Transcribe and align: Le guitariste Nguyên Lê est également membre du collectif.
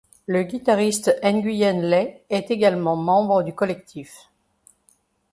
Le 0.25 0.41
guitariste 0.41 1.15
Nguyên 1.23 1.83
Lê 1.83 2.23
est 2.31 2.49
également 2.49 2.95
membre 2.95 3.43
du 3.43 3.53
collectif. 3.53 4.31